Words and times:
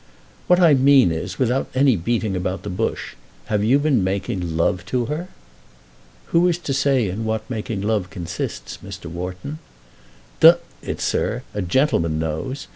"What 0.47 0.59
I 0.59 0.73
mean 0.73 1.11
is, 1.11 1.37
without 1.37 1.67
any 1.75 1.95
beating 1.95 2.35
about 2.35 2.63
the 2.63 2.71
bush, 2.71 3.13
have 3.45 3.63
you 3.63 3.77
been 3.77 4.03
making 4.03 4.57
love 4.57 4.83
to 4.87 5.05
her?" 5.05 5.27
"Who 6.33 6.47
is 6.47 6.57
to 6.57 6.73
say 6.73 7.07
in 7.07 7.23
what 7.23 7.47
making 7.51 7.81
love 7.81 8.09
consists, 8.09 8.79
Mr. 8.83 9.05
Wharton?" 9.05 9.59
"D 10.39 10.53
it, 10.81 11.01
sir, 11.01 11.43
a 11.53 11.61
gentleman 11.61 12.17
knows. 12.17 12.65